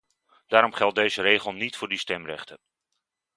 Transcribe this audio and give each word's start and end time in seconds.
Daarom 0.47 0.73
geldt 0.73 0.95
deze 0.95 1.21
regel 1.21 1.51
niet 1.53 1.75
voor 1.75 1.87
die 1.87 1.97
stemrechten. 1.97 2.57